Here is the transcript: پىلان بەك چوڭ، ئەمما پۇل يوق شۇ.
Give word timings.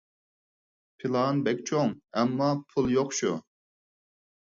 پىلان 1.03 1.45
بەك 1.49 1.63
چوڭ، 1.73 1.95
ئەمما 2.19 2.51
پۇل 2.75 2.93
يوق 2.99 3.17
شۇ. 3.23 3.39